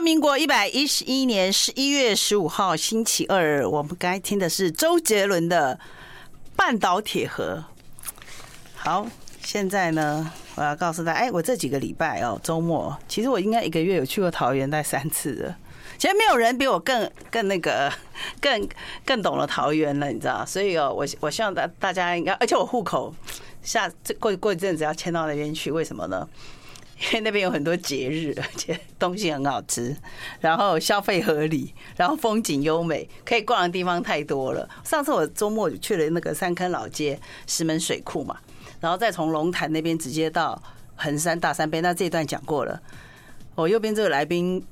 [0.00, 5.78] 民国一百一十一年十一月十五号星期二，我们刚才听的是周杰伦的
[6.56, 7.62] 《半岛铁盒》。
[8.74, 9.06] 好，
[9.42, 15.56] 现在呢，我要告诉大家，哎，我这几个礼拜哦，周末，其实我应该一个月有去过桃园，大概三次了。
[15.98, 17.92] 其实没有人比我更更那个
[18.40, 18.68] 更
[19.04, 20.46] 更懂了桃园了，你知道？
[20.46, 23.14] 所以哦，我我希望大大家应该，而且我户口
[23.62, 26.26] 下这过过一阵子要迁到那边去，为什么呢？
[27.00, 29.96] 因为那边有很多节日，而且东西很好吃，
[30.40, 34.68] 然后消费合理，然后风景优美，可以逛的地方太多了。
[34.84, 38.36] 上次我周末去了那个三坑老街、石门水库嘛，
[38.80, 40.62] 然后再从龙潭那边直接到
[40.96, 41.80] 横山大山杯。
[41.80, 42.80] 那这一段讲过了。
[43.54, 44.62] 我右边这个来宾。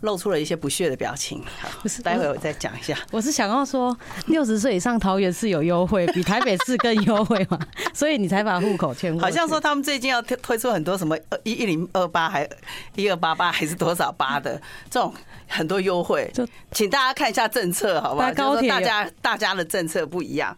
[0.00, 1.42] 露出了一些不屑的表情。
[1.82, 2.96] 不是，待会我再讲一下。
[3.10, 3.96] 我是想要说，
[4.26, 7.58] 六十岁以上桃园市有优惠，比台北市更优惠嘛，
[7.94, 9.22] 所以你才把户口迁过。
[9.22, 12.48] 好像说他们最近要推推出很多什么一一零二八还
[12.94, 15.12] 一二八八还是多少八的这种
[15.46, 18.32] 很多优惠，就请大家看一下政策好不好？
[18.34, 20.56] 高铁大家大家的政策不一样，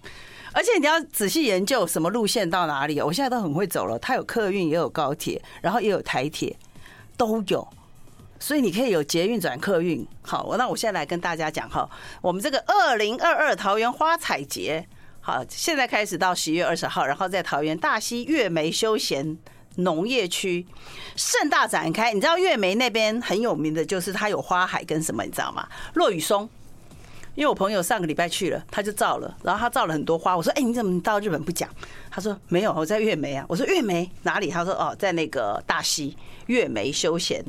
[0.52, 3.00] 而且你要仔细研究什么路线到哪里。
[3.00, 6.56] 我现在都很会走了，它有客运也有高铁，然后也有台铁，
[7.16, 7.66] 都有。
[8.40, 11.88] 所以你可以有捷运转客运，好，那我现在来跟大家讲哈，
[12.20, 14.86] 我们这个二零二二桃园花彩节，
[15.20, 19.36] 好，现在开始到十一月二十号，然后在桃园大溪月梅休闲
[19.76, 20.66] 农业区
[21.16, 22.12] 盛大展开。
[22.12, 25.68] 你知道月梅那边很有名的就是它有花海跟什么，你知道吗？
[25.94, 26.48] 落羽松。
[27.34, 30.36] 因为我朋友上个礼拜去了，他就照了，然后他照了很多花。
[30.36, 31.70] 我说：“哎，你怎么到日本不讲？”
[32.10, 36.16] 他说：“没有，我在月梅啊。”我说：“月梅哪里？”他说：“哦，在那个大溪
[36.46, 37.44] 月梅休闲。”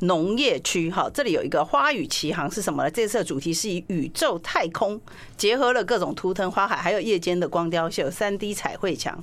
[0.00, 2.90] 农业区，哈，这里有一个花语奇航是什么呢？
[2.90, 5.00] 这次的主题是以宇宙太空
[5.36, 9.22] 结合了各种图腾花海，还有夜间的光雕秀、三 D 彩绘墙。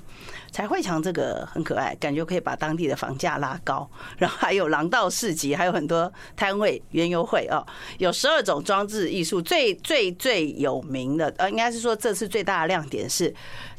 [0.51, 3.89] 彩绘墙这个很可爱，感觉可以把当地的房价拉高。
[4.17, 7.65] 然后还有廊道市集，还有很多摊位、园游会哦。
[7.97, 13.33] 有十二种装置艺术，最最最有名的，呃，应该是说这次最大的亮点是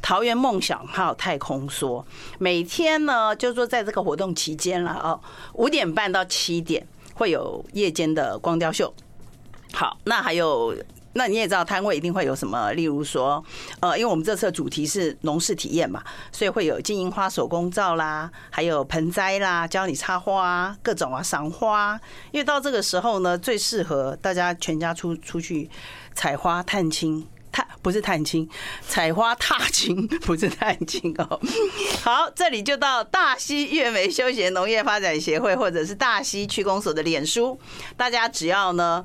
[0.06, 2.04] 桃园梦想号太空梭。
[2.38, 5.20] 每天呢，就是说在这个活动期间了哦，
[5.54, 8.94] 五点半到七点会有夜间的光雕秀。
[9.72, 10.76] 好，那还有。
[11.18, 13.42] 那你也知道摊位一定会有什么，例如说，
[13.80, 21.98] 呃，因为我们这次的主题是农事体验嘛，所以会有金银花手工皂啦，还有盆栽啦，教你插花，各种啊赏花。
[22.32, 25.70] 因为到这个时候呢，最适合大家全家出出去
[26.14, 28.48] 采花探亲，探不是探亲，
[28.86, 31.40] 采花踏青 不是探亲哦。
[32.02, 37.58] 好，这里就到大溪月梅休闲农业发展协会或者是大溪区公所的脸书，
[37.96, 39.04] 大家只要呢。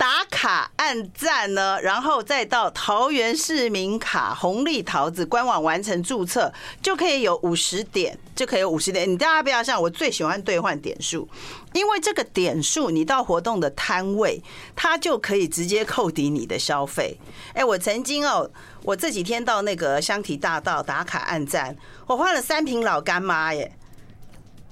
[0.00, 6.50] 打卡按赞呢，然后再到桃园市民卡红利桃子官网完成注册，
[6.80, 9.06] 就可以有五十点，就可以有五十点。
[9.06, 11.28] 你大家不要像我最喜欢兑换点数，
[11.74, 14.42] 因为这个点数你到活动的摊位，
[14.74, 17.20] 它就可以直接扣抵你的消费。
[17.52, 18.50] 哎，我曾经哦，
[18.84, 23.76] 我这几天到那个香堤大道打卡按赞，我换了三瓶老干妈耶。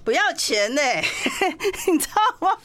[0.09, 0.81] 不要钱呢，
[1.87, 2.57] 你知道吗？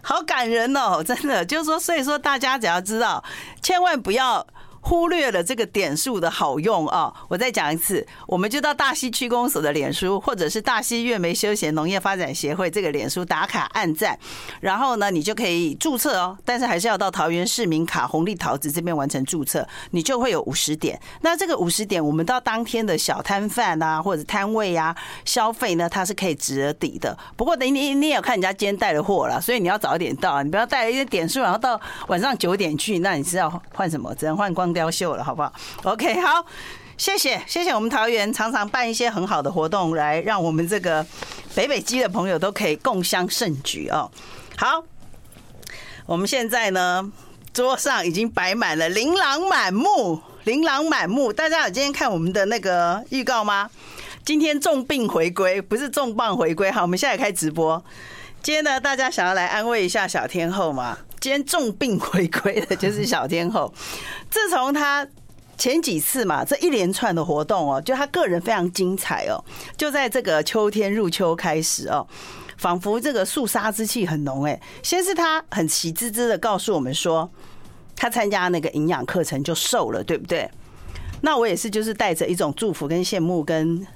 [0.00, 3.24] 好感人哦，真的，就是说，所以说大家只要知道，
[3.60, 4.46] 千万不要。
[4.80, 7.12] 忽略了这个点数的好用啊！
[7.28, 14.18] 我再讲一次，我们就到大溪区公所的脸书，或者是大溪月梅休闲农业发展协会这个脸书打卡按赞，
[14.60, 16.36] 然后呢，你就可以注册哦。
[16.44, 20.98] 但是还是要到桃园市民卡红利桃子这边完成注册，你就会有五十点。
[21.20, 27.16] 那这个五十点，我们到当天的小摊贩啊，或者摊位啊消费呢，它是可以值而抵的。
[27.36, 34.14] 不过等你你也要看人家今天带的货了，所以你要早一点到，你不要带一些点数，然后到晚上九点去，那你是要换什么？
[34.14, 35.52] 只能换光雕秀了，好不好
[35.84, 36.44] ？OK，好，
[36.96, 41.04] 谢谢，谢谢我们桃园常常办一些很好的活动，来让我们这个
[41.54, 44.10] 北北基的朋友都可以共襄盛举哦。
[44.56, 44.84] 好，
[46.06, 47.10] 我们现在呢，
[47.52, 51.32] 桌上已经摆满了琳琅满目，琳琅满目。
[51.32, 53.70] 大家有今天看我们的那个预告吗？
[54.22, 56.70] 今天重病回归，不是重磅回归。
[56.70, 57.82] 好，我们现在开直播。
[58.42, 60.98] 今天呢，大家想要来安慰一下小天后吗？
[61.20, 63.72] 今天重病回归的就是小天后。
[64.30, 65.06] 自从他
[65.58, 69.36] 前几次嘛，这一连串的活动哦，就他个人非常精彩哦。
[69.76, 72.06] 就在这个秋天入秋开始哦，
[72.56, 74.58] 仿佛这个肃杀之气很浓哎。
[74.82, 77.30] 先是他很喜滋滋的告诉我们说，
[77.94, 80.50] 他参加那个营养课程就瘦了，对不对？
[81.20, 83.86] 那我也是，就是带着一种祝福跟羡慕跟。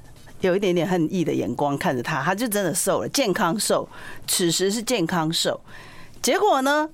[0.40, 3.88] 有一点点恨意的眼光看着他，他就真的瘦了，健康瘦。
[4.26, 5.58] 此时是健康瘦，
[6.20, 6.86] 结果呢？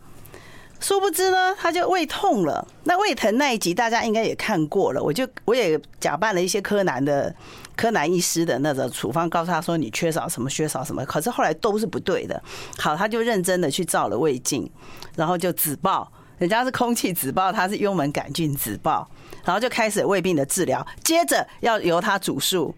[0.80, 2.66] 殊不知呢，他就胃痛了。
[2.84, 7.32] 那胃疼那一集大家应该也看过了，我就我也假扮了一些柯南的
[7.76, 12.42] 柯南医师的那个处方，告诉他说你缺少什么，缺少什么，可是后来都是不对的。
[12.78, 14.68] 好，他就认真的去照了胃镜，
[15.14, 19.06] 然后就紫爆，人家是空气紫爆，他是幽门杆菌紫爆，
[19.44, 22.74] 然后就开始胃病的治疗，接着要由他主诉。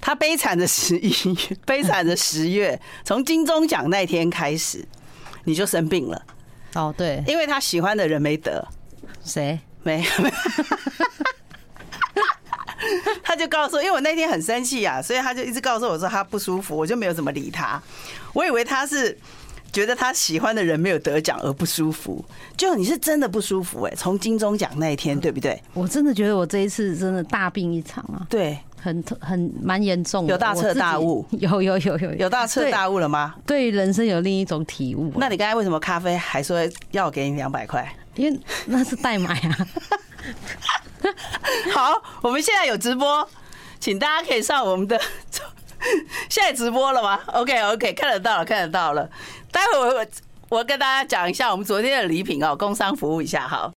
[0.00, 1.12] 他悲惨的十一，
[1.66, 4.86] 悲惨的十月，从金钟奖那天开始，
[5.44, 6.22] 你就生病了。
[6.74, 8.66] 哦，对，因为他喜欢的人没得，
[9.24, 9.58] 谁？
[9.82, 10.04] 没，
[13.22, 17.80] 他就告诉我，因为我那天很生气啊，所以他就一直告诉我说他不舒服，我就没有怎么理他。
[18.32, 19.16] 我以为他是
[19.78, 22.24] 觉得他喜欢的人没有得奖而不舒服，
[22.56, 25.62] 就你是真的不舒服哎，从金钟奖那一天，对不对？
[25.72, 33.36] 我真的觉得我这一次真的大病一场啊，对，很很蛮严重的，有大彻大悟， 有有有有有大彻大悟了吗？
[33.46, 35.12] 对人生有另一种体悟。
[35.16, 36.58] 那你刚才为什么咖啡还说
[36.90, 37.88] 要给你两百块？
[38.16, 39.68] 因为那是代买啊。
[41.72, 43.28] 好，我们现在有直播，
[43.78, 45.00] 请大家可以上我们的。
[46.28, 49.08] 现在直播了吗？OK OK，看得到了，看得到了。
[49.50, 50.06] 待会我
[50.50, 53.72] 我跟大家讲一下我们昨天的礼品哦，工商服务一下哈。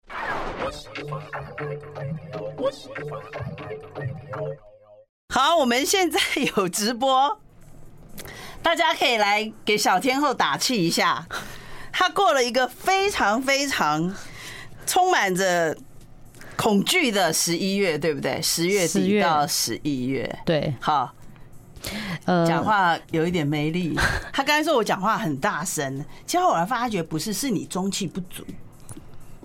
[5.32, 6.20] 好，我们现在
[6.56, 7.40] 有直播，
[8.62, 11.26] 大家可以来给小天后打气一下。
[11.92, 14.14] 他过了一个非常非常
[14.86, 15.76] 充满着
[16.56, 18.40] 恐惧的十一月，对不对？
[18.42, 21.14] 十月底到十一月，对，好。
[22.24, 23.96] 呃，讲话有一点没力。
[24.32, 28.44] 他刚才说我讲话很大声，其实后来发觉不是，是你中气不足，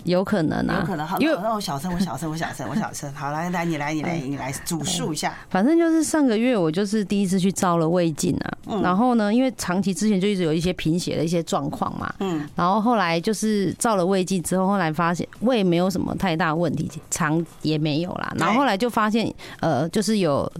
[0.03, 1.07] 有可能啊，有可能。
[1.07, 3.11] 好，因为那我小声，我小声，我小声，我小声。
[3.13, 5.33] 好，来来，你来，你来，你来主述一下。
[5.49, 20.51] 反正就是上个月我就是第一次去照了胃镜啊，然后呢，因为长期之前就一直有一些贫血的一些状况嘛，嗯，然后后来就是照了胃镜之后，后来发现胃没有什么太大问题，肠也没有啦，然后后来就发现呃，就是有。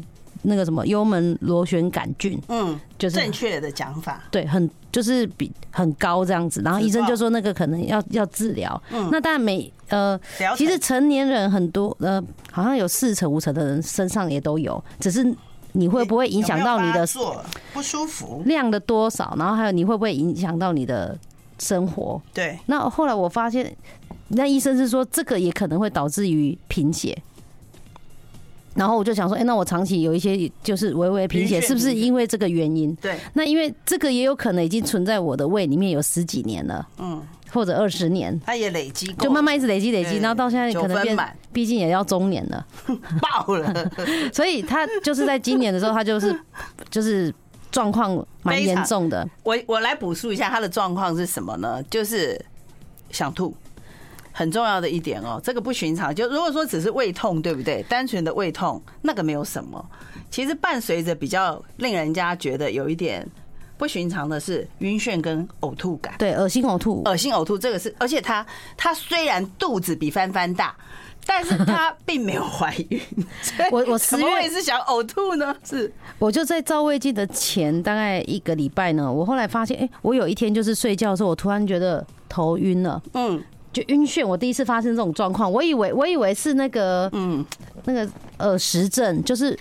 [0.46, 10.20] 那个什么幽门螺旋杆菌，嗯，就是正确的讲法，对，很就是比很高这样子，然后医生就说那个可能要要治疗，嗯，那当然每呃，
[10.56, 15.26] 其实成年人很多呃，好像有四成五成的人身上也都有，只是
[15.74, 17.06] 你会不会影响到你的
[17.74, 18.42] 不舒服。
[18.46, 21.18] 量的多少，然后还有你会不会影响到你的
[21.60, 22.22] 生活？
[22.34, 23.76] 对，那后来我发现，
[24.30, 27.18] 那医生是说这个也可能会导致于贫血。
[28.76, 32.94] 然后我就想说，哎，那我长期有一些就是微微贫血，是不是因为这个原因？
[32.98, 33.18] 对。
[33.34, 41.18] 那因为这个也有可能已经存在我的胃里面有十几年了，嗯，或者二十年，它也累积，就慢慢一直累积累积，然后到现在可能变，
[41.54, 42.68] 毕竟也要中年了，
[43.22, 43.92] 爆了。
[44.34, 46.38] 所以他就是在今年的时候，他就是
[46.92, 47.34] 就是
[47.72, 49.26] 状况蛮严重的。
[49.44, 51.82] 我我来补述一下他的状况是什么呢？
[51.90, 52.40] 就是
[53.10, 53.56] 想吐。
[54.38, 56.14] 很重要的一点哦，这个不寻常。
[56.14, 57.82] 就如果说只是胃痛，对不对？
[57.84, 59.84] 单纯的胃痛，那个没有什么。
[60.30, 63.26] 其实伴随着比较令人家觉得有一点
[63.78, 66.14] 不寻常的是晕眩跟呕吐感。
[66.20, 67.96] 对，恶心呕吐，恶心呕吐，这个是。
[67.98, 68.46] 而且他
[68.76, 70.76] 他虽然肚子比帆帆大，
[71.26, 73.02] 但是他并没有怀孕。
[73.72, 75.90] 我我 十月是想呕吐呢，是。
[76.20, 83.02] 我就在照胃镜的前大概一个礼拜呢，我后来发现，哎，我有一天就是睡觉的时候，我突然觉得头晕了。
[83.14, 83.42] 嗯。
[83.76, 87.46] 就晕眩，我第一次发生这种状况，我以为我以为是那个嗯，
[87.84, 89.60] 那个耳石症，就是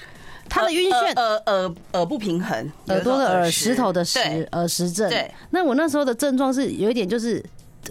[0.48, 3.74] 他的晕眩，耳耳耳不平衡，耳朵的耳石。
[3.74, 5.10] 头的石耳石症。
[5.10, 7.44] 对，那我那时候的症状是有一点，就是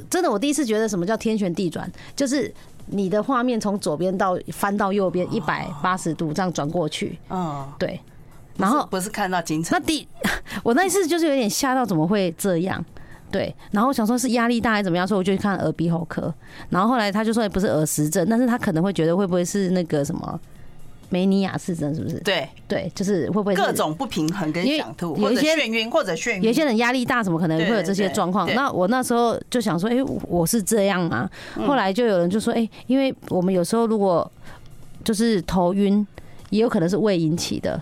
[0.10, 2.50] 真的，我第一次觉得什么叫天旋地转，就是
[2.86, 7.20] 你的画面从左边到翻到右边一百八十度这样转过去。
[7.30, 8.00] 嗯，对。
[8.56, 10.08] 然后不是看到金城，那第
[10.64, 12.86] 我那一次就是有点吓到，怎么会这样？
[13.34, 16.32] 对，然后想说是压力大还是怎么样，所以我就去看耳鼻喉科。
[16.70, 20.40] 然后后来他就说也不是耳石症，但是他可能会觉得会不会是那个什么
[21.10, 22.20] 梅尼亚氏症，是不是？
[22.20, 28.48] 对对，就是会不会各种不平衡跟想吐，有一些眩晕或者眩晕，有些人压力大，怎么可能会有这些状况？
[28.54, 29.96] 那我那时候就想说，哎，
[30.28, 31.28] 我是这样啊。
[31.66, 34.32] 后来就有人就说，哎，因为我们有时候如果
[35.04, 36.06] 就是头晕，
[36.52, 37.82] 也有可能是胃引起的。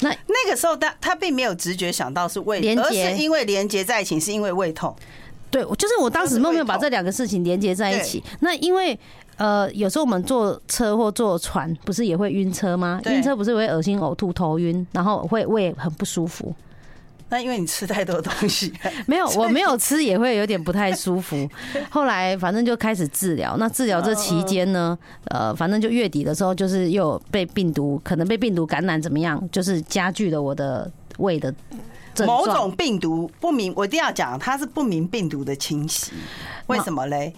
[0.00, 4.94] 那那个时候，他他并没有直觉想到是胃，而是因为连接在一起，是因为胃痛。
[5.50, 8.22] 对，就是我当时没有把这两个事情连接在一起。
[8.40, 8.98] 那因为
[9.36, 13.00] 呃，有时候我们坐车或坐船，不是也会晕车吗？
[13.06, 16.52] 晕车不是会恶心、呕吐、头晕，然后会胃很不舒服。
[17.34, 18.72] 那因为你吃太多东西，
[19.06, 21.50] 没有，我没有吃也会有点不太舒服。
[21.90, 23.56] 后来反正就开始治疗。
[23.58, 30.88] 那治疗这期间呢，呃，反正就月底的时候，就是又被病毒，可能被病毒感染怎么样，就是加剧了我的
[31.18, 31.52] 胃的
[32.24, 36.12] 某种病毒不明，我一定要讲，它是不明病毒的侵袭。
[36.68, 37.34] 为什么嘞？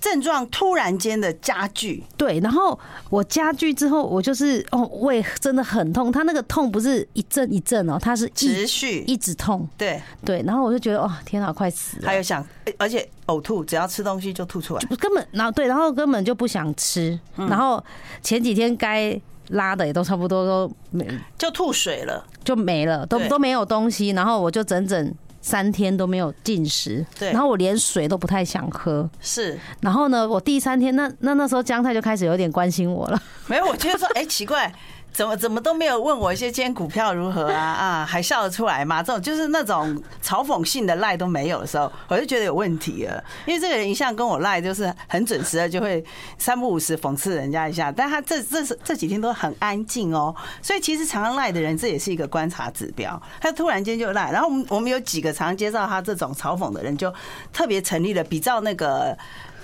[0.00, 2.02] 症状突然间的加剧。
[2.16, 2.78] 对，然后
[3.10, 6.10] 我加剧之后，我就是哦，胃真的很痛。
[6.10, 9.68] 他那个痛不是一阵一阵哦，他是持续一直痛。
[9.76, 12.06] 对对，然后我就觉得哦，天哪，快死了！
[12.06, 12.46] 还有想，
[12.78, 17.18] 而且呕吐，只要吃东西就吐出来，根本然后对，然后根本就不想吃。
[17.36, 17.82] 然后
[18.22, 24.10] 前几天该拉的也都差不多都没，就吐水了，就没了，都都没有东西。
[24.10, 25.14] 然后我就整整。
[25.40, 29.58] 三天都没有进食，对，然后我连水都不太想喝，是。
[29.80, 34.72] 然后呢，我第三天，那那那时候姜太就开始有点关心我了，没有，我觉得说，哎，奇怪。
[35.18, 39.02] 怎么怎么都没有问我一些今天股票如何啊啊，还笑得出来吗？
[39.02, 43.24] 这种就是那种嘲讽性的赖都没有的时候，我就觉得有问题了。
[43.44, 46.04] 因为这个人一向跟我赖就是很准时的，就会
[46.38, 47.90] 三不五时讽刺人家一下。
[47.90, 50.32] 但他这这是这几天都很安静哦，
[50.62, 53.20] 所以其实常常赖的人，这也是一个观察指标。
[53.40, 57.12] 他突然间就赖，然后我们我们有几个常接到他这种嘲讽的人，就
[57.52, 59.18] 特别成立了比较那个。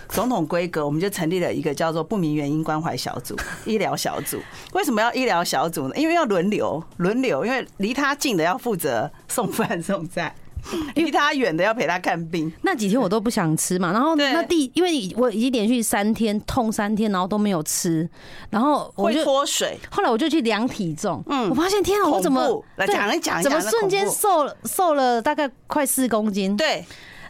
[0.08, 4.38] 总统规格，我们就成立了一个叫做不明原因关怀小组、 医疗小组。
[4.72, 5.94] 为什么要医疗小组呢？
[5.96, 10.34] 因为要轮流轮流，因为离他近的要负责送饭送菜，
[10.94, 12.52] 离他远的要陪他看病。
[12.62, 18.08] 那几天我都不想吃嘛，然后那第因为我已经连续三天痛三天，然后都没有吃，
[18.50, 19.78] 然后我就脱水。
[19.90, 26.56] 后来我就去量体重，嗯，我发现天啊，我怎么来讲一讲，怎么瞬间瘦了瘦了大概快四公斤？
[26.56, 26.84] 对。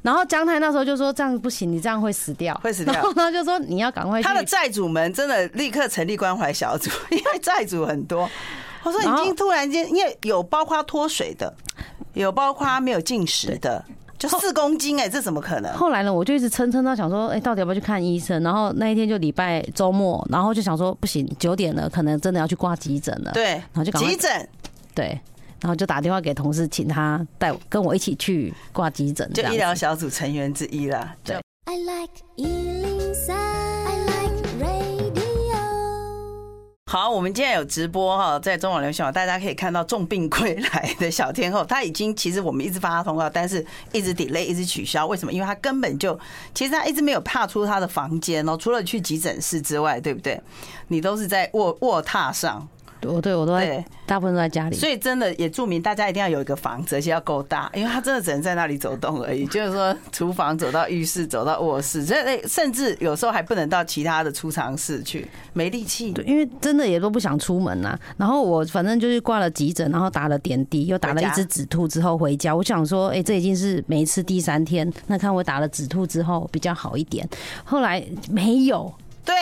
[0.05, 2.93] 然后姜太那时候就说这样不行，你这样会死掉，会死掉。
[2.93, 4.23] 然后他就说你要赶快。
[4.23, 8.29] 他的债主们真的立刻成立关怀小组，因为债主很多。
[8.83, 11.51] 我说已经突然间，因为有包括脱水的，
[12.13, 13.83] 有包括没有进食的，
[14.19, 15.73] 就四公斤哎，这怎么可能？
[15.73, 18.43] 后来呢，我就一直撑撑到想说，哎，到底要不要去看医生？
[18.43, 23.31] 然后那一天就礼拜周末，然后就想说不行，九点了，可能真的要去挂急诊了。
[23.33, 24.47] 对，然后就急诊，
[24.95, 25.19] 对。
[25.65, 31.17] 然后就打电话给同事，请他带跟我一起去挂急诊，就医疗小组成员之一啦。
[31.25, 31.41] 对。
[31.65, 35.57] I like 103，I like radio。
[36.93, 45.07] 好，我们今天有直播哈，在中网流行网，大家可以看到重病归来的小天后，他已经其实我们一直发他通告，但是一直 delay，一直取消。
[45.07, 45.33] 为什么？
[45.33, 46.21] 因为他根本就
[46.55, 50.39] 其实他一直没有踏出他的房间哦，除了去急诊室之外，对不对？
[50.89, 52.69] 你都是在卧卧榻上。
[53.07, 59.47] 我对我都在，大部分都在家里，所以真的也注明大家一定要有一个房子，而且要够大，因为他真的只能在那里走动而已。
[59.55, 66.13] 就是说，厨房走到浴室，走到卧室，这甚至有时候还不能到其他的储藏室去，没力气。
[66.13, 67.99] 对，因为真的也都不想出门呐。
[68.17, 72.55] 然后我反正就是挂了急诊，然后打了点滴，又打了一支止吐之后回家。
[72.55, 77.29] 我想说，哎，这已经是每一次第三天，那看我打了止吐之后比较好一点。
[77.65, 78.93] 后来没有，
[79.25, 79.35] 对，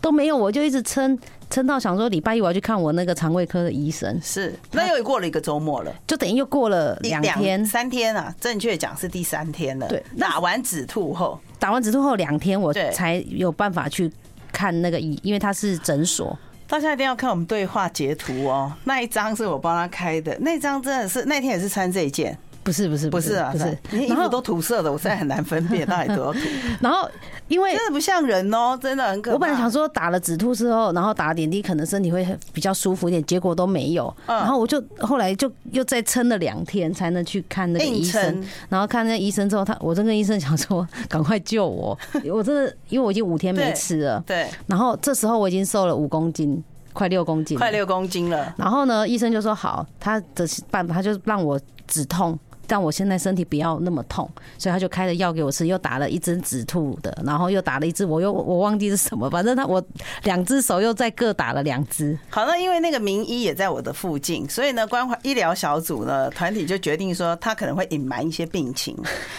[0.00, 1.18] 都没有，我就一直撑。
[1.48, 9.86] 撑到想说礼拜一我要去看我那个肠胃科的医生，是那又过了一个周末了，就等于又过了两天三天啊，正确讲是第三天了。
[9.86, 14.10] 对，打完止吐后，打完止吐后两天我才有办法去
[14.50, 16.36] 看那个医，因为他是诊所。
[16.66, 22.36] 大家一定要看我们对话截图哦，那一张是我帮他开的，那张真的是那天也是穿这一件。
[22.66, 26.40] 不是不是不是啊，不是，你衣服都涂色的，我现在很难分辨 到底多少涂。
[26.80, 27.08] 然后
[27.46, 29.34] 因为真的不像人哦，真的很可怕。
[29.34, 34.12] 我本来想说打了止吐之后，然后打了点滴，可能身体会比较舒服一点，结果都没有。
[34.26, 38.44] 然后我就后来就又再撑了两天，才能去看那个医生。
[38.68, 41.96] 然后看那医生之后，他我真跟医生讲说， 赶快救我！
[42.32, 44.48] 我真的因为我已经五天没吃了，对。
[44.66, 46.60] 然后这时候我已经瘦了五公斤，
[46.92, 48.52] 快六公斤，快六公斤了。
[48.56, 52.36] 然后呢，医生就说好，他的办法他就让我止痛。
[52.66, 59.82] 但我现在身体不要那么痛，所以他就开了药给我吃，又打了一针止吐的，然后又打了一支，我又我忘记是什么，反正他我
[60.24, 62.18] 两只手又再各打了两支。
[62.30, 68.96] 好，那因为那个名医也在我的附近，所以呢，关怀医疗小组呢团体就决定说，他可能会隐瞒一些病情，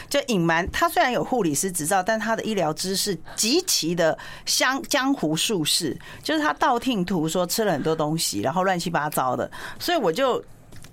[0.09, 10.43] 就隐瞒他虽然有护理师执照，但他的医疗知识极其的相江湖术士，就是他道听途说吃了很多东西，然后乱七八糟的，所以我就。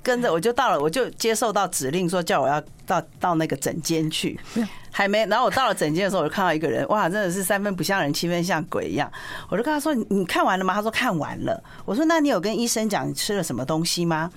[0.04, 4.38] 跟着我就到了，我就接受到指令，说叫我要到到那个诊间去，
[4.92, 5.25] 还没。
[5.26, 9.11] 然后我到了诊间的时候，我就看到一个人，哇，真的是三分不像人，七分像鬼一样。
[9.49, 14.30] 我就跟他说：“你看完了吗？”他说：“看完了。”我说：“那你有跟医生讲你吃了什么东西吗？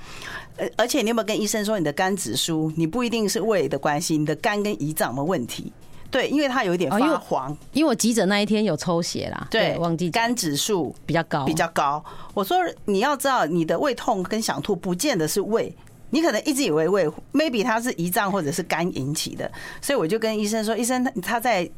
[0.57, 2.71] 而而且你有没有跟医生说你的肝指数？
[2.77, 5.71] 你不一定是胃的关系，你的肝跟胰脏的问题。”
[6.09, 9.47] 对，因为它有一点发黄，因为我急诊那一天有抽血啦。
[9.51, 12.03] 对，忘记肝指数比较高，比较高。
[12.33, 15.73] 我说你要知道，你的胃痛跟想吐不见得是胃，
[16.09, 19.51] 你可能一直以为胃，maybe 它是胰脏或者是肝引起的。
[19.81, 21.69] 所以我就跟医生说，医生他在。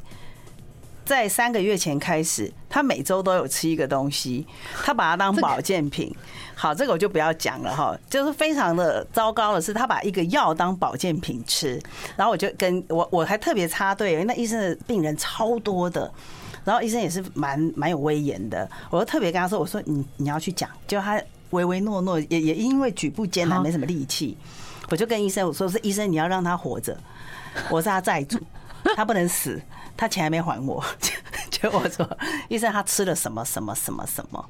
[1.10, 4.46] 在三个月前开始，他每周都有吃一个东西，
[4.86, 6.16] 他把它当保健品。
[6.54, 7.98] 好，这个我就不要讲了哈。
[8.08, 11.82] 就是非常的糟糕的是，他把一个药当保健品吃。
[12.16, 16.14] 然后我就跟我我还特别插队，因为那医生的病人超多的。
[16.64, 24.38] 然后医生也是蛮蛮有威严的，我就特别跟他说，我说你你要去讲，就他唯唯诺诺，也也因为举步艰难没什么力气，
[24.92, 26.96] 我就跟医生我说是医生，你要让他活着，
[27.72, 28.38] 我是他债主，
[28.96, 29.60] 他不能死，
[30.00, 30.82] 他钱还没还我，
[31.52, 32.10] 就我说
[32.48, 34.44] 医生他吃了什么什么什么什么。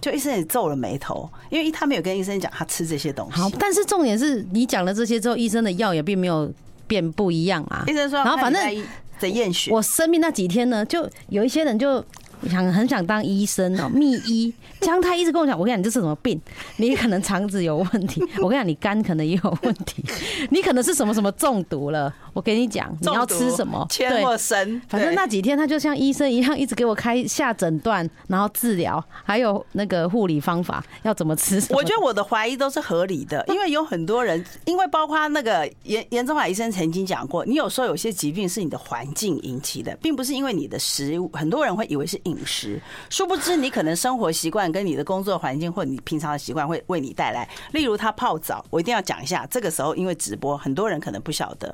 [0.00, 3.38] 就医生也皱了眉头，因为他没有跟医生讲他吃这些东西。
[3.38, 6.50] 好，但是重点是你讲了这些之后，医生的药也并没有
[6.86, 7.84] 变不一样啊。
[7.86, 8.84] 医生说，然后反正
[9.18, 9.70] 在验血。
[9.70, 12.02] 我生病那几天呢，就有一些人就。
[12.50, 16.38] 想很想当医生哦，秘医 姜太一直跟我讲，我跟你讲，你这是什么病？
[16.76, 20.04] 你可能肠子有问题，我跟你讲，你肝可能也有问题，
[20.50, 22.14] 你可能是什么什么中毒了。
[22.34, 23.86] 我跟你讲，你要吃什么？
[23.88, 24.80] 千或生。
[24.88, 31.62] 反正那几天他就像医生一样，一直给我开下诊断，然后治疗，还有那个护理方法要怎么吃。
[31.70, 41.30] 我觉得我的怀疑都是合理的，因为有很多人，因为包括那个严严中海医生曾经讲过，你有时候有些疾病是你的环境引起的，并不是因为你的食物。
[41.32, 47.48] 很多人会以为是饮食，殊不知你可能生活习惯跟你的工作环境或你平常的习惯会为你带来。
[47.72, 49.46] 例如他泡澡，我一定要讲一下。
[49.50, 51.72] 这个时候因为直播，很多人可能不晓得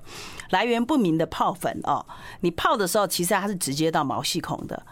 [0.51, 2.05] 来源不明的泡粉哦。
[2.41, 4.83] 你泡的时候，其实它是直接到毛细孔的。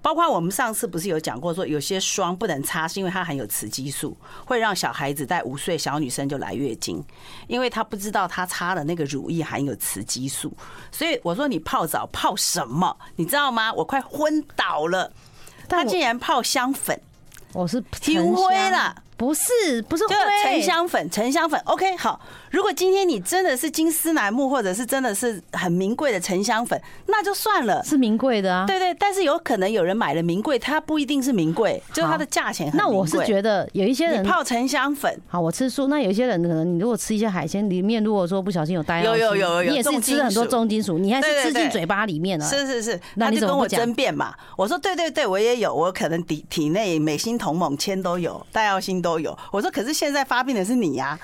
[0.00, 7.02] 包括我们上次不是有讲过，说有些霜不能擦，是因为它含有雌激素，会让小孩子在五岁小女生就来月经，
[7.48, 10.52] 因为她不知道她擦的那个乳液含有雌激素。
[10.92, 12.96] 所以我说你泡澡泡什么？
[13.16, 13.72] 你知道吗？
[13.72, 15.12] 我快昏倒了。
[15.68, 16.98] 他竟然泡香粉，
[17.52, 18.94] 我是听灰了。
[19.18, 20.04] 不是，不是，
[20.44, 21.60] 沉香粉，沉香粉。
[21.64, 22.20] OK，好。
[22.50, 28.64] 如果今天你真的是金丝楠木，或者是真的是很名贵的沉香粉，那就算了，是名贵的啊。
[28.64, 32.78] 对对，但是有可能有人买了名贵，它不一定是名贵，就是它的价钱很。
[32.78, 35.88] 那我是觉得有一些人泡沉香粉，好，我吃素。
[35.88, 42.46] 那有一些人可能你如果吃一些海鲜，里面如果说不小心有带有有有有，你也是吃很多重金属，你还是吃进嘴巴里面了。
[42.46, 44.32] 是是是，那你就跟我争辩嘛。
[44.56, 49.38] 我说对对对，我也有，我可能体体内美心同盟铅都有，带药心都有。
[49.52, 51.16] 我说可是现在发病的是你呀。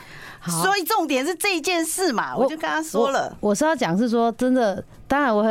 [0.46, 3.34] 所以重点是这件事嘛，我就跟他说了。
[3.40, 5.42] 我是要讲是说真的，当然我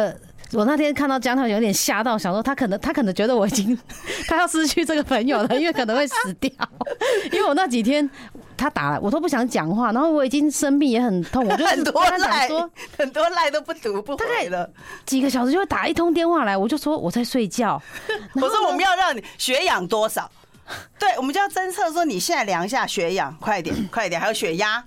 [0.52, 3.76] 我那天看到江涛有点吓到，想说他可能他可能觉得我已经
[4.30, 6.52] 他要失去这个朋友了，因为可能会死掉。
[7.34, 8.08] 因为我那几天
[8.56, 14.70] 他打了，我都不想讲话，然后我已经生病也很痛，我就很多赖说很多赖都不读不回了，
[15.08, 17.82] 几个小时就会打一通电话来，我就说我在睡觉。
[18.40, 20.30] 我说我们要让你血氧多少？
[20.98, 24.84] 对，我们就要侦测说你现在量一下血氧，快一点，快一点，还有血压。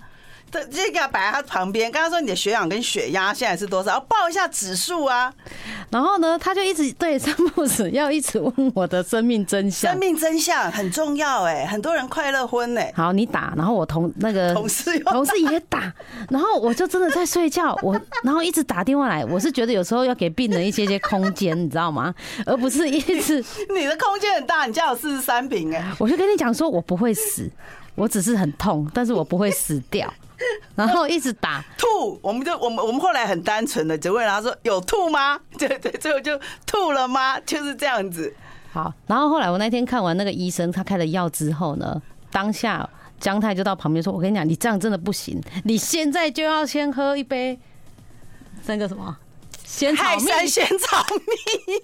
[0.49, 3.91] 这这个摆在他旁边，刚刚说你的血氧跟血压现在是多少？
[3.91, 5.33] 要报一下指数啊。
[5.89, 9.91] 然后呢，他就一直对三不死要一直问我的生命真相。
[9.91, 12.91] 生命真相很重要哎，很多人快乐婚哎。
[12.95, 15.91] 好，你打，然后我同那个同事同事也打，
[16.29, 22.13] 然后我就真的在睡觉，我 然后一直打电话来，我是觉得有时候要给病人一些些空间，你知道吗？
[22.45, 23.43] 而不是一直。
[23.73, 25.85] 你的空间很大，你家有四十三平哎。
[25.99, 27.49] 我就跟你讲说，我不会死，
[27.95, 30.13] 我只是很痛，但是我不会死掉。
[30.75, 35.39] 然后一直打吐，我们就我们我们后来很单纯的只问他说有吐吗？
[35.57, 37.39] 对对，最后就吐了吗？
[37.41, 38.33] 就是这样子。
[38.71, 41.99] 好，然后后来我那天看完那个医生他开了药之后呢，
[42.31, 42.87] 当下
[43.19, 47.59] 姜太就到旁边说：“我跟你讲，你这样真的不行，你现在就要先喝一杯
[48.67, 49.17] 那个什么
[49.65, 51.83] 仙草蜜，仙草蜜。”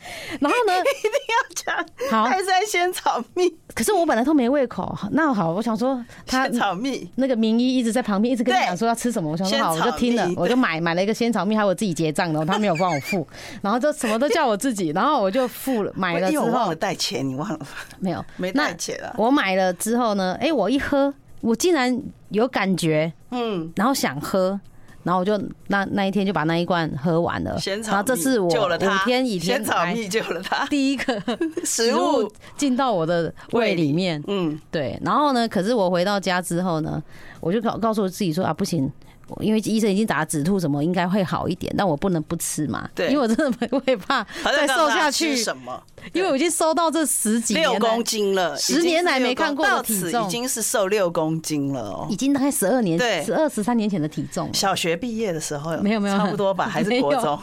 [0.40, 3.48] 然后呢，一定要讲好泰山仙草蜜。
[3.74, 4.96] 可是我本来都没胃口。
[5.12, 9.30] 那好，我想说他仙草蜜那个名医一直在旁边一直跟你讲说要吃什么。
[9.30, 13.26] 我想说好，我就听了，我就买买了一个仙草蜜，还有我自己结账的，他没有帮我付，
[13.62, 17.58] 然后就什么都叫我自己，然后我就付了买了之后忘了带钱，你忘了
[17.98, 18.24] 没有？
[18.36, 19.14] 没带钱了。
[19.16, 24.58] 我买了之后呢，哎，我一喝，我竟然有感觉，嗯，然后想喝。
[25.02, 25.36] 然后我就
[25.68, 31.22] 那那一天就把那一罐喝完了，然后这是我五天以前仙草蜜救了他第一个
[31.64, 34.98] 食物进到我的胃里面，嗯，对。
[35.04, 37.02] 然后呢，可是我回到家之后呢，
[37.40, 38.90] 我就告告诉我自己说啊，不行。
[39.40, 42.88] 因为医生已经打止吐什么，应该会好一点，但我不能不吃嘛。
[42.94, 45.36] 对，因为我真的很会怕再瘦下去。
[45.36, 45.82] 什么？
[46.12, 54.48] 因为我已经瘦到这十几六公斤了，十年来没看过的体重，已经是瘦六公斤了哦，已经大概十二年，对，十二十三年前的体重。
[54.54, 56.64] 小学毕业的时候没有没有差不多吧？
[56.70, 57.38] 还是国中？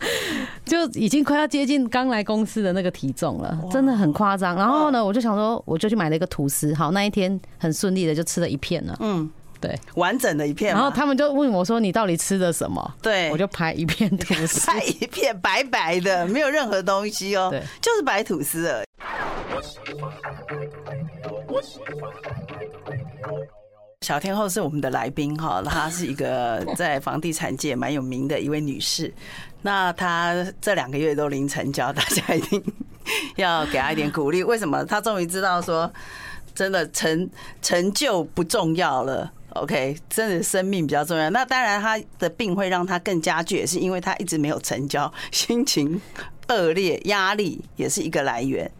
[0.64, 4.54] 就已经快要接近刚来公司的那个体重了，真的很夸张。
[4.54, 6.72] 然后呢，我就想说，我就去买了一个吐司。
[6.72, 8.96] 好，那一天很顺利的就吃了一片了。
[9.00, 9.28] 嗯。
[9.60, 10.74] 对，完整的一片。
[10.74, 18.86] 然后他们就问我说：“你到底吃的什么？”对，我就拍一片吐司，拍一片白白的， 没有任何东西哦，对，就是白吐司而已。
[24.02, 29.12] 小天后是我们的来宾哈，她是一个在房地产界蛮有名的一位女士。
[29.60, 32.62] 那她这两个月都零成交，大家一定
[33.36, 34.42] 要给她一点鼓励。
[34.44, 34.84] 为什么？
[34.84, 35.92] 她终于知道说，
[36.54, 37.28] 真的成
[37.60, 39.30] 成就不重要了。
[39.50, 41.30] OK，真的生命比较重要。
[41.30, 46.00] 那当然，他的病会让他更加剧，也是因为他一直没有成交，心情
[46.48, 48.70] 恶劣，压力也是一个来源。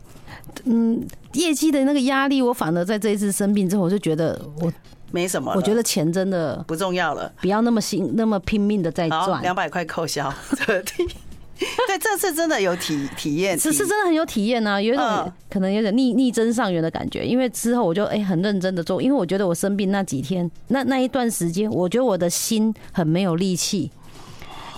[0.65, 4.73] 嗯，业绩的那个压力，我反而在这一次生病之后，我就觉得我。
[5.11, 10.31] 没什么，我觉得钱真的不重要了，不要那么辛那么拼命的在赚，两百块扣销。
[11.87, 17.27] 对，这次真的有体体验，此次真的很有体验啊，有一种可能有点逆逆增上缘的感觉。
[17.27, 23.91] 因为之后我就哎很认真的做，因为我觉得我生病那几天，那那一段时间，我觉得我的心很没有力气。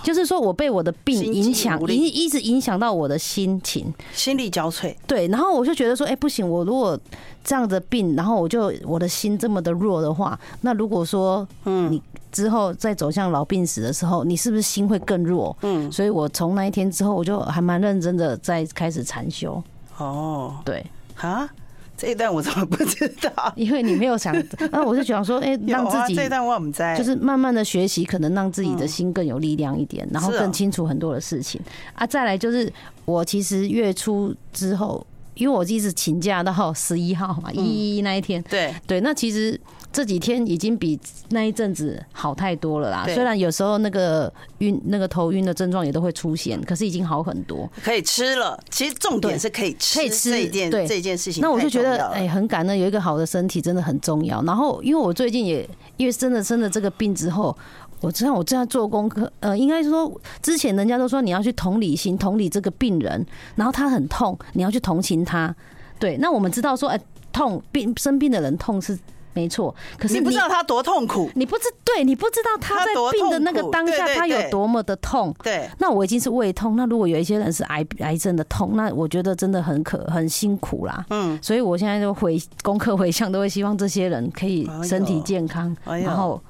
[0.03, 4.95] 就是说，我被我的病影响，一一直影响到我的心情，心力交瘁。
[5.05, 6.99] 对，然后我就觉得说，哎，不行，我如果
[7.43, 15.55] 这样的病，然后我就我的心这么的弱的话，那如果说，嗯，你之后再走向老病死的时候，你是不是心会更弱？
[15.61, 19.61] 嗯，所以我从那一天之后，我就还蛮认真的在开始禅修。
[19.97, 20.85] 哦，对，
[21.17, 21.49] 啊。
[21.97, 23.29] 这一段我怎么不知道？
[23.55, 24.35] 因为你没有想，
[24.71, 31.61] 那 我就想说，哎，让自己这一段我们在，就是慢慢的学习，可能让自己的心更有力量一点，然后更清楚很多的事情
[31.93, 32.07] 啊。
[32.07, 32.73] 再来就是，
[33.05, 39.59] 我其实月初之后，因为我一直请假到十一号嘛，一一那一天，对对，那其实。
[39.93, 40.97] 这几天已经比
[41.31, 43.05] 那一阵子好太多了啦。
[43.05, 47.69] 虽然有时候那个晕、那个头晕的症状也都会出现，可是已经好很多。
[47.83, 51.41] 可以吃了，其实重点是可以吃，可以吃这件对这件事情。
[51.41, 54.41] 那我就觉得哎，很感恩，有一个好的身体真的很重要。
[54.43, 57.53] 然后，因为我最近也因为真的生了这个病之后，
[57.99, 60.09] 我知道我这样做功课，呃，应该说
[60.41, 63.25] 之前人家都说你要去同理心，同理这个病人，
[63.55, 65.53] 然后他很痛，你要去同情他。
[65.99, 66.97] 对，那我们知道说，哎，
[67.33, 68.97] 痛病生病的人痛是。
[69.33, 75.33] 没错，可是你，你不知道他多痛苦，你不知对，你不知道他在病的那个当下，他有多么的痛。
[75.43, 81.05] 对，那我已经是胃痛，那如果有一些人是癌癌症的痛，那我觉得真的很可很辛苦啦。
[81.09, 86.41] 嗯，所以我现在就回功课回向，都会希望这些人可以身体健康，然后，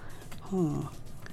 [0.51, 0.75] 嗯，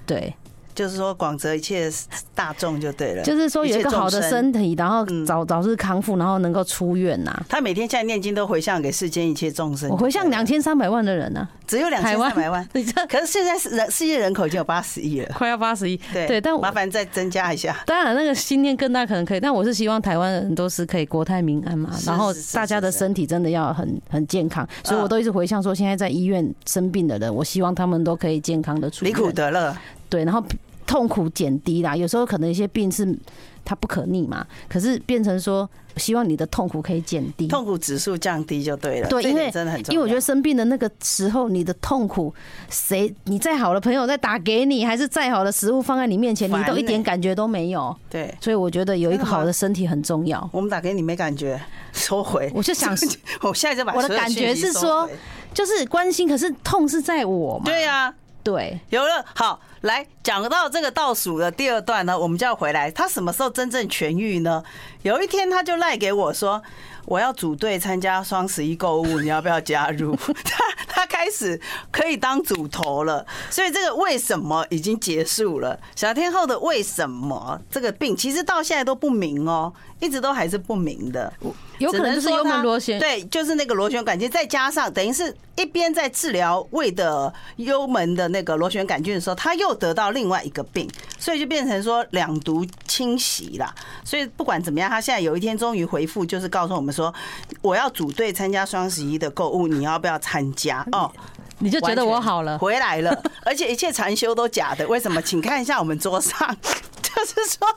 [0.05, 0.33] 对。
[0.79, 1.91] 就是说，广泽一切
[2.33, 3.21] 大众就对了。
[3.21, 7.37] 就是说，有一个好的身体，然后早早日康复，然后能够出院呐。
[7.49, 9.89] 他每天现在念经都回向给世间一切众生。
[9.89, 12.65] 我回向两千三百万的人呢，只有两千三百万。
[13.09, 15.99] 可是现在是人世界人口已经有八十亿了，快要八十亿。
[16.13, 17.75] 对对，但麻烦再增加一下。
[17.85, 29.75] 当然，那个心念更大可能可以，但我是希望台湾人都是可以国泰民安嘛，然后大家的身体真的要很很健康，所以我都一直回向说，现在在医院生病的人，我希望他们都可以健康的出院，离苦得乐。
[30.09, 30.41] 对，然后。
[30.89, 33.15] 痛苦减低啦，有时候可能一些病是
[33.63, 39.07] 它不可逆嘛，可是变成说希望你的痛苦可以减低，痛苦指数降低就对了。
[39.07, 42.33] 对，因为真的很重要，因为我觉得生病的那个时候，你的痛苦，
[42.71, 47.95] 谁你再好的朋友再打给你，还是再好的食物放在你面前，你都一点感觉都没有。
[48.09, 50.49] 对，所以我觉得有一个好的身体很重要。
[50.51, 51.61] 我们打给你没感觉，
[51.93, 52.51] 收回。
[52.55, 52.97] 我就想，
[53.45, 55.07] 我现在就把我的感觉是说，
[55.53, 57.65] 就是关心，可是痛是在我嘛。
[57.65, 58.11] 对呀。
[58.41, 59.23] 对，有了。
[59.35, 62.91] 好，来讲到这个倒数的第二段呢，我们就要回来。
[62.91, 64.63] 他什么时候真正痊愈呢？
[65.03, 66.61] 有一天他就赖给我说，
[67.05, 70.15] 我要组队参加双十一购物，你要不要加入？
[70.43, 71.59] 他 他开始
[71.91, 73.25] 可以当主头了。
[73.49, 75.79] 所以这个为什么已经结束了？
[75.95, 81.31] 小天后的为什么这个病其实到现在都不明哦，一直都还是不明的。
[81.77, 93.73] 有可能就是幽门螺旋，对，就是那个螺旋杆菌，再加上等于是一边在治疗胃的幽门的那个螺旋杆菌的时候，他又得到另外一个病，所以就变成说两毒侵袭啦。
[94.03, 97.13] 所以不管怎么样，他现在有一天终于回复，就是告诉我们说，
[97.61, 100.85] 我要组队参加双十一的购物，你要不要参加？
[100.91, 101.11] 哦，
[101.59, 105.21] 你就觉得我好了，回来了，而且一切禅修都假的，为什么？
[105.21, 106.37] 请看一下我们桌上，
[107.01, 107.67] 就是说。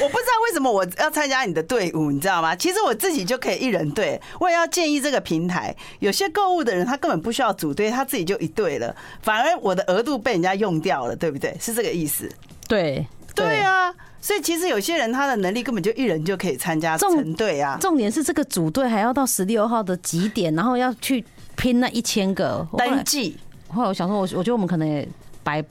[0.00, 2.56] 我不知道为什么我要参加你的队伍，你知道吗？
[2.56, 4.20] 其实我自己就可以一人队。
[4.40, 8.94] 我也要建议这个平台，有些购物的人他根本不需要组队，他自己就一队了。
[9.22, 11.56] 反而我的额度被人家用掉了，对不对？
[11.60, 12.28] 是这个意思。
[12.66, 17.78] 对对啊，所以其实有些人他的能力根本就一人就可以参加成队啊。
[17.80, 21.24] 重点是这个组队还要到十六号的几点，然后要去
[21.56, 23.36] 拼那一千个登记。
[23.68, 25.06] 后来我想说，我我觉得我们可能也
[25.42, 25.62] 白。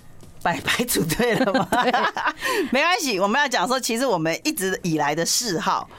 [0.41, 1.67] 白 白组队了吗？
[2.71, 5.89] 没关系，我们要讲说，其实我们一直以来的嗜好，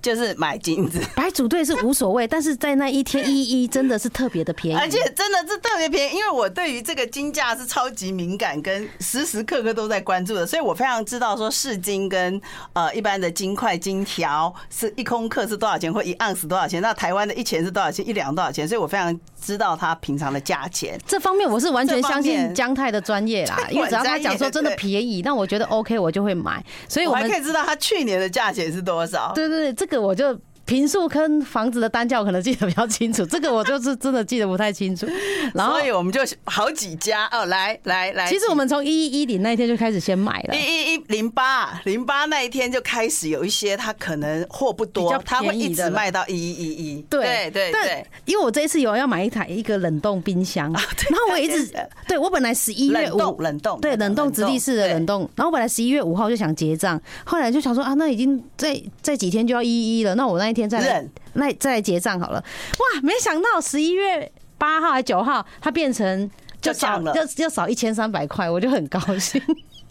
[0.00, 12.40] 就是买金子，白组队是无所谓， 但是在那一天一一真的是特别的便宜，而且真的是特别便宜，因为我对于这个金价是超级敏感，跟时时刻刻都在关注的，所以我非常知道说市金跟
[12.72, 20.98] 呃一般的金块、金条是一公克是多少钱，或一盎司多少钱，那台湾的一钱是多少钱，一两多少钱，所以我非常知道它平常的价钱。
[21.06, 29.32] 这方面我是完全相信姜泰的专业啦，因为只要他讲说真的便宜，那我觉得 OK，我就会买，所以我还可以知道他去年的价钱是多少。
[29.34, 30.38] 对对对，这个我就。
[30.68, 35.06] 坪数跟房子的单价我可能记得比较清楚，这个我就是真的记得不太清楚。
[35.54, 38.28] 然后，所以我们就好几家哦，来来来。
[38.28, 47.02] 其实我们从一一一零那一天就开始先买了，一一一零八零八那一天就开始有一些，他可能货不多，他会一直卖到一一一一。
[47.08, 50.70] 对对对，因为我这一次有要买一台一个冷冻冰箱，
[51.08, 51.72] 然后我一直
[52.06, 62.42] 对我本来十一月五冷冻对冷冻直立式的冷冻，然后我本来十一月五号就想结账，后来就想说啊，那已经在在几天就要一一一了，那我那一天再来，那再来结账好了。
[62.42, 69.40] 哇，没想到十一月八号还九号，它变成就少了，就就少一千三百块，我就很高兴。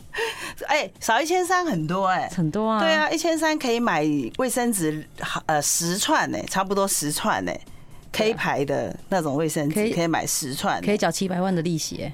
[0.68, 2.80] 哎，少一千三很多哎，很多啊。
[2.80, 4.04] 对啊，一千三可以买
[4.38, 5.08] 卫生纸，
[5.46, 7.52] 呃，十串呢，差不多十串呢。
[8.12, 12.12] K 牌的那种卫生纸可以买十串，可以缴七百万的利息。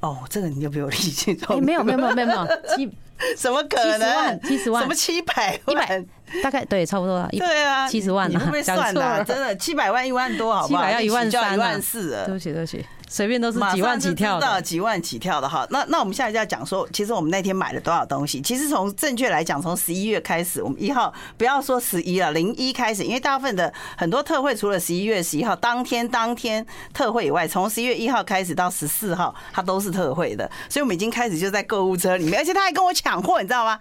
[0.00, 2.88] 哦，这个你就比我利息哎，没有没有没有没有 七。
[3.36, 4.40] 怎么可能？
[4.42, 4.82] 七十万？
[4.82, 6.06] 什么七百万？
[6.42, 7.28] 大概对，差不多了。
[7.32, 9.24] 对啊，七十万，你会不会算的？
[9.24, 10.82] 真的，七百万一万多，好不好？
[10.82, 12.22] 七百要一万三，一万四。
[12.26, 12.84] 对不起，对不起。
[13.08, 15.66] 随便都是几万起跳的，几万起跳的哈。
[15.70, 18.40] 那那我们现在就要讲说，其实我们那天买了多少东西？
[18.40, 30.50] 其实从正确来讲，从十一月开始，我们一号不要说十一了，零一开始，因为大部分的很多特惠，除了十一月十一号当天当天特惠以外，从十一月一号开始到十四号，它都是特惠的。
[30.68, 33.78] 所以我们已经开始就在购物车里面，而且他还跟我抢货，你知道吗？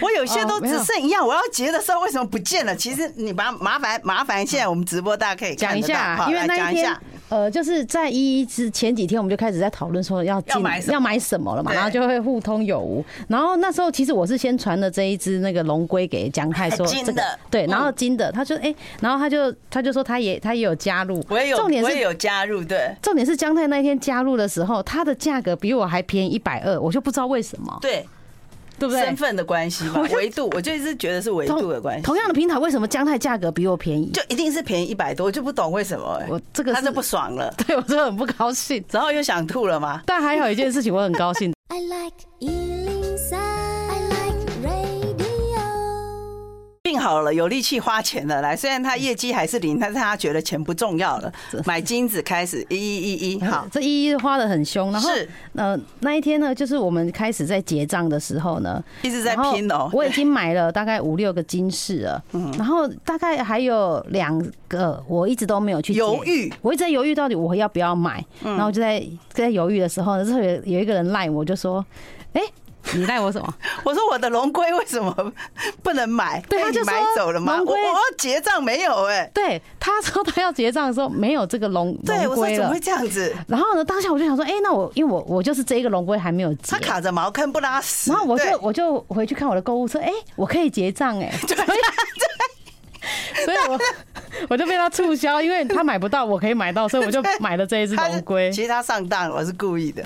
[0.00, 2.76] 我有些都只剩一样，我要结的时候为什么不见了？
[2.76, 6.94] 其实你把麻烦麻烦，现在我们直播大家可以讲一下，因为那一天。
[7.28, 10.54] 呃，就是在一一之前几天，我们就开始在讨论说要进
[10.88, 13.04] 要买什么了嘛，然后就会互通有无。
[13.28, 27.78] 然后那时候其实我是先传了这一只那个龙龟给江太说这个对，然后金的他就哎，然后他就他就说他也他也有加入，我也有，重点是有加入对，重点是江太那天加入的时候，它的价格比我还便宜一百二，我就不知道为什么。
[27.80, 28.06] 对。
[28.78, 29.04] 对不对？
[29.04, 32.02] 身份的关系嘛， 维度，我就一直觉得是维度的关系。
[32.02, 34.10] 同样的平台，为什么姜太价格比我便宜？
[34.12, 36.22] 就一定是便宜一百多，我就不懂为什么。
[36.28, 40.02] 我这个他就不爽了， 对我就很不高兴，然后又想吐了嘛？
[40.06, 41.52] 但还有一件事情，我很高兴。
[46.88, 48.40] 病好了，有力气花钱了。
[48.40, 51.30] 来，虽然他业绩还是零，但是他觉得钱不重要了。
[51.66, 54.90] 买金子开始一一一一，好，这一一花的很凶。
[54.90, 59.90] 然后是呃那一天呢，就是我们开始在结账的时候呢，一直在拼哦。
[59.92, 68.24] 我已经买了大概五六个金饰了，嗯，然后大概还有两个我一直都没有去犹豫，我一直在犹豫到底我要不要买。
[68.42, 71.84] 然后就在在犹豫的时候呢，这有有一个人赖我，就说，
[72.32, 72.40] 哎。
[72.92, 73.54] 你赖我什么？
[73.84, 75.14] 我说我的龙龟为什么
[75.82, 76.40] 不能买？
[76.48, 77.56] 对，他就买走了吗？
[77.56, 79.04] 龙龟我要结账没有？
[79.06, 83.34] 哎，对，他说他要结账的时候没有这个龙对，我说怎么会这样子？
[83.46, 88.10] 然后呢，当下我就想说，哎，那我因为我我就是这一个龙龟还没有结，他卡着茅坑不拉屎。
[88.10, 91.56] 然后我就我就回去看我的购物车，哎，我可以结账，哎， 对。
[93.44, 93.78] 所以我
[94.48, 98.50] 我就被他促销，因为他买不到，我可以买到，所以我就买了这一只龙龟。
[98.52, 100.04] 其实他上当，我是故意的，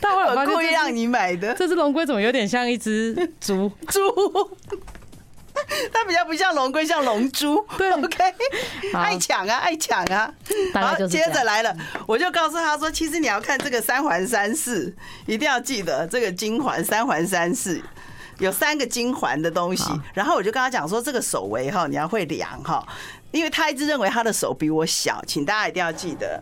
[0.00, 1.54] 但我故意让你买的。
[1.54, 3.70] 这只龙龟怎么有点像一只猪？
[3.88, 4.00] 猪？
[5.92, 7.64] 它比较不像龙龟，像龙珠。
[7.76, 8.34] 对，OK，
[8.94, 10.32] 爱抢啊，爱抢啊。
[10.74, 11.74] 好，接着来了，
[12.06, 14.94] 我就告诉他说，其实你要看这个三环三式，
[15.26, 17.80] 一定要记得这个金环三环三式。
[18.38, 22.84] 有三个金环的东西，然后我就跟他讲说，这个手围哈，你要会量哈，
[23.32, 26.40] 因为他一直认为他的手比我小，请大家一定要记得，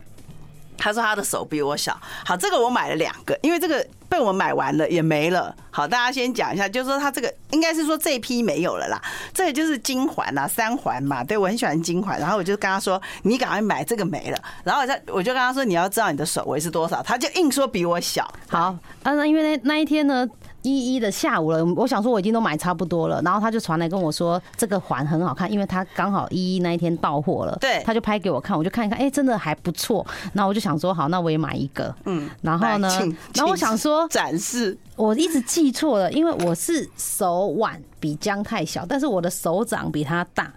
[0.76, 1.98] 他说他的手比我小。
[2.24, 5.54] 好，这个我买了两个，因为这个被我买完了也没了。
[5.70, 9.00] 好，大家先讲一下，就是说他这个应该是说这一批没有了啦。
[9.32, 12.18] 这个就是金环啊，三环嘛，对，我很喜欢金环。
[12.18, 14.38] 然后我就跟他说，你赶快买这个没了。
[14.64, 18.28] 然后我我就跟他说，你要知道你的手围是多少，他就硬说比我小。
[18.48, 20.28] 好，啊，那因为那那一天呢。
[20.62, 32.88] 一一的下午了，我想说我已经都买差不多了，然后他就传来跟我说这个环很好看，因为他刚好一一那一天到货了，对，他就拍给我看，我就看一看，哎，真的还不错，然后我就想说好，那我也买一个，嗯，然后呢，
[33.34, 40.52] 然后我想说展示，我一直记错了，因为我是手腕比姜太小，但是我的手掌比他大。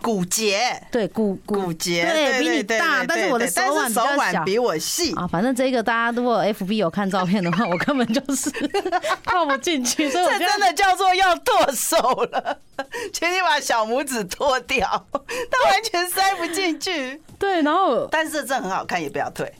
[0.00, 5.26] 骨节，对骨骨节，对，比你大，但是我的手腕手腕，比我细啊。
[5.26, 8.50] 反正这个大家如果 FB 有看照片的话， 我根本就是
[9.24, 11.96] 套不进去，所以我这真的叫做要剁手
[12.32, 12.58] 了，
[13.12, 17.20] 请你把小拇指剁掉，它完全塞不进去。
[17.38, 19.52] 对，然后但是这很好看，也不要退。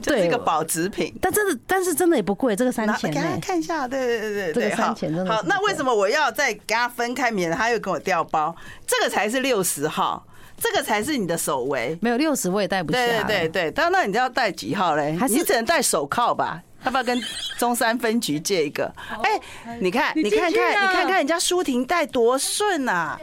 [0.00, 3.10] 就是一个保值品，但真的，但是真的也不贵，这个三千。
[3.10, 5.42] 给大家看一下，对对对对，这个三千真的好。
[5.42, 8.54] 那为什么我要再给他分开，免得他又跟我掉包？
[8.86, 10.26] 这个才是六十号，
[10.58, 11.96] 这个才是你的手围。
[12.00, 12.98] 没有六十我也戴不下。
[12.98, 15.16] 对对对，但那你就要戴几号嘞？
[15.16, 16.62] 还是你只能戴手铐吧？
[16.84, 17.20] 要不要跟
[17.58, 18.92] 中山分局借一个？
[19.22, 19.40] 哎，
[19.80, 23.18] 你看，你看看，你看看人家舒婷戴多顺啊！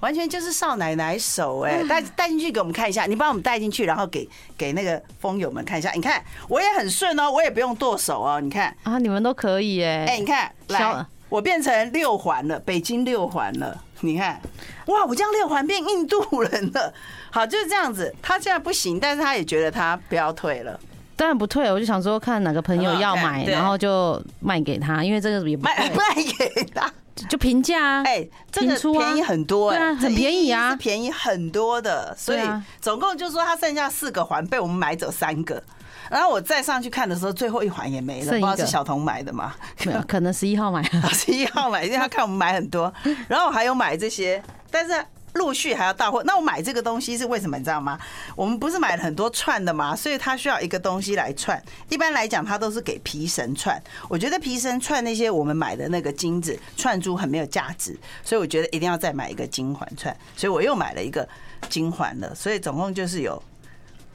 [0.00, 5.90] 完全就是少奶奶手哎，带带进去给我们看一下，你帮我们带进去，然后给给那个风友们看一下。
[5.92, 8.40] 你看我也很顺哦，我也不用剁手哦。
[8.40, 10.06] 你看啊，你们都可以哎。
[10.06, 13.82] 哎，你看，来，我变成六环了，北京六环了。
[14.00, 14.40] 你看，
[14.86, 16.92] 哇，我这样六环变印度人了。
[17.30, 18.14] 好，就是这样子。
[18.20, 20.78] 他现在不行，但是他也觉得他不要退了。
[21.16, 26.92] 当然不退，我就想说看哪个朋友要买，然后就卖给他，因为这个也不卖 卖给他。
[27.30, 28.02] 就平价啊！
[28.04, 32.14] 哎，这个便宜很多哎，很便宜啊，是便宜很多的。
[32.14, 32.40] 所以
[32.78, 35.62] 总共就是说，它剩下四个环被我们买走三个。
[36.10, 39.54] 然后我再上去看的时候，最后一环也没了，不知道是小童买的嘛？
[39.86, 40.82] 没有，可能十一号买，
[41.14, 42.92] 十一号买，因为他看我们买很多。
[43.28, 44.94] 然后我还有买这些，但是。
[45.36, 47.56] 陆续还要到货，那我买这个东西是为什么？
[47.56, 47.98] 你知道吗？
[48.34, 49.94] 我们不是买了很多串的吗？
[49.94, 51.62] 所以它需要一个东西来串。
[51.88, 53.80] 一般来讲，它都是给皮绳串。
[54.08, 60.14] 我觉得皮绳串那些我们买的那个金子串珠很没有价值，所以我觉得一定要再买一个金环串。
[60.36, 61.28] 所以我又买了一个
[61.68, 63.42] 金环了，所以总共就是有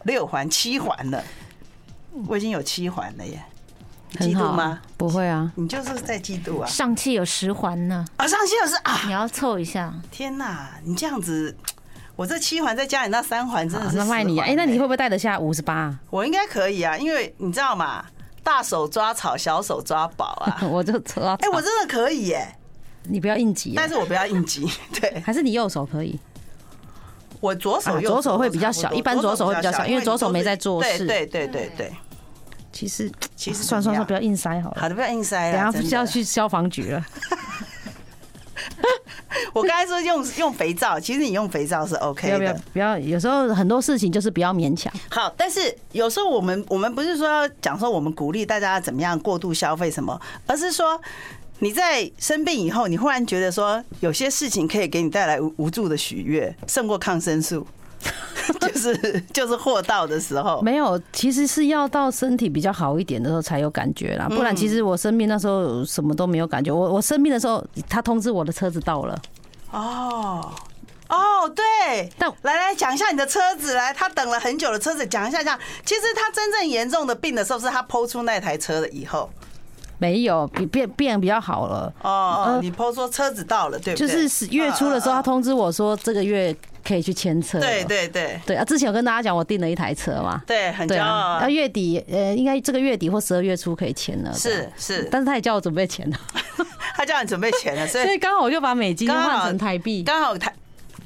[0.03, 1.23] 六环、七环了。
[2.27, 3.41] 我已经有七环了耶。
[4.19, 4.79] 嫉妒吗？
[4.97, 6.67] 不会啊，你就是在嫉妒啊。
[6.67, 9.93] 上气有十环呢，啊，上气有十啊， 你要凑一下。
[10.11, 11.55] 天哪，你这样子，
[12.15, 14.39] 我这七环再加你那三环，真的是卖你。
[14.39, 15.97] 哎，那你会不会带得下五十八？
[16.09, 18.05] 我应该可以啊，因为你知道吗？
[18.43, 20.59] 大手抓草，小手抓宝啊。
[20.69, 21.35] 我就抓。
[21.35, 22.55] 哎，我真的可以耶。
[23.03, 24.67] 你不要应急，但是我不要应急。
[24.99, 26.19] 对，还是你右手可以？
[27.39, 31.07] 我左手，左手会比较小，一般左手会比较小，因为左手没在做事。
[31.07, 31.91] 对对对对。
[32.71, 34.81] 其实其实算算算，不要硬塞好了。
[34.81, 35.53] 好的，不要硬塞了。
[35.53, 37.05] 等下不是要去消防局了。
[39.53, 42.37] 我刚才说用用肥皂，其实你用肥皂是 OK 的。
[42.37, 44.91] 不要不要，有时候很多事情就是不要勉强。
[45.09, 51.01] 好，但是有时候我们我们不是说要讲说我们鼓励大家怎么样过度消费什么，而是说
[51.59, 57.67] 你在生病以后，你忽然觉得说有些事情可以给你带来无助的喜悦，胜过抗生素。
[58.61, 64.27] 就是就是货到的时候没有，其实是要到身体比较好一点的时候才有感觉啦。
[64.29, 66.71] 不然其实我生病那时候什么都没有感觉。
[66.71, 69.19] 我我生病的时候，他通知我的车子到了。
[69.71, 70.51] 哦
[71.09, 71.63] 哦，对。
[72.17, 75.57] 但来来讲一下你的车子，来，他等了很久的车子，讲一下讲。
[75.85, 79.29] 其实他真正严重的病的时候，是他抛出那台车了以后。
[79.97, 81.93] 没有，比变变比较好了。
[82.01, 82.09] 哦
[82.47, 84.07] 哦，你抛说车子到了，对不对？
[84.07, 86.55] 就是月初的时候，他通知我说这个月。
[86.83, 88.65] 可以去牵车，对对对对啊！
[88.65, 91.39] 之前有跟大家讲，我订了一台车嘛，对，很骄傲。
[91.41, 94.33] 要月底，呃，应该这个月底或十二月初可以签了。
[94.33, 96.17] 是是，但是他也叫我准备钱了，
[96.95, 100.53] 他叫你准备钱了，所以刚好我就把美金换成台币，刚好台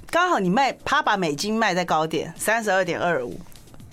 [0.09, 3.37] 刚好你卖，他把美金卖在高点三十二点二五，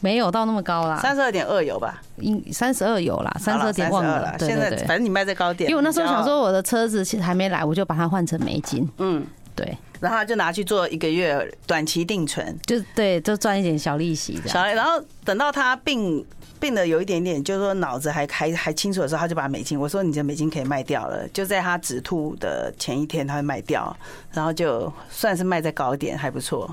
[0.01, 2.01] 没有到那么高啦，三十二点二有吧？
[2.19, 4.37] 应三十二有啦，三十二点忘了。
[4.39, 8.89] 现在反正你卖在高点，因为我那时候想说我的车子其实还没来，我就把它换成美金。
[8.99, 9.27] 嗯。
[9.55, 14.49] 对，然后就拿去做一个月短期定存，就对，就赚一点小利息这样。
[14.49, 16.25] 小，然后等到他病
[16.59, 23.97] 病的有一点点，就是说脑子还还还清楚的时候，他就把美金，我说你的美金可以卖掉了，就在他止吐的前一天，他会卖掉，
[24.33, 26.69] 然后就算是卖在高点，还不错，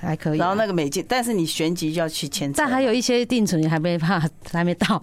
[0.00, 0.38] 还可以。
[0.38, 5.00] 然后那个美金，但是你旋即就要去签，但还有一些定存你还没怕，还没到。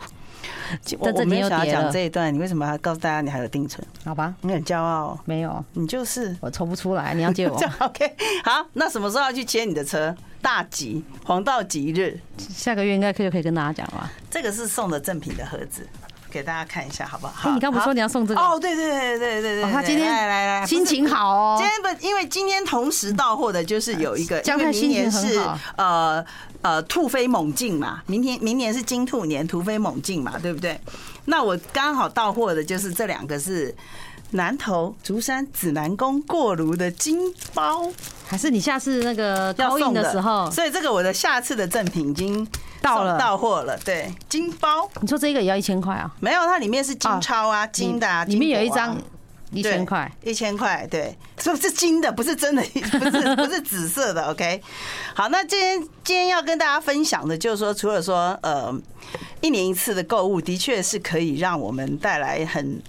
[1.00, 3.86] 我我没有想要讲这一段，你为什么还告诉大家你还有定存？
[4.06, 5.18] 好吧，你很骄傲。
[5.26, 7.56] 没有，你就是我抽不出来，你要借我。
[7.80, 10.16] OK，好，那什么时候要去接你的车？
[10.42, 14.12] 大吉，黄道吉日，下个月应该可以可以跟大家讲吧。
[14.30, 15.88] 这个是送的赠品的盒子。
[16.34, 17.52] 给大家看一下好不好？
[17.52, 18.42] 你刚不是说你要送这个？
[18.42, 19.72] 哦，对对对对对对。
[19.72, 21.56] 他今天来来来，心情好哦。
[21.60, 25.40] 今天不，因为今天同时到货的就是有一个，因为明年是
[25.78, 26.26] 呃
[26.64, 30.80] 呃兔飞猛进嘛，明天明年是金兔年，突飞猛进嘛，对不对？
[31.26, 33.74] 那我刚好到货的就是这两个是
[34.34, 37.20] 南投竹山指南宫过炉的金
[37.54, 37.92] 包，
[38.28, 40.50] 还是你下次那个要送的时候？
[40.52, 42.48] 所以这个我的下次的赠品已经。
[42.84, 44.86] 到了，到货了，对，金包。
[45.00, 46.14] 你说这个也要一千块啊？
[46.20, 48.26] 没有，它里面是金钞啊，金的啊。
[48.26, 48.98] 里面有一张，
[49.52, 52.12] 一千块，一千块，对，是不是金的？
[52.12, 52.62] 不是真的，
[53.00, 54.30] 不是不是紫色的。
[54.30, 54.62] OK，
[55.14, 58.78] 好，那今天今天要跟大家分享的，就是说，除了说呃，
[59.40, 62.84] 一年一次的购物，的确是可以让我们带来很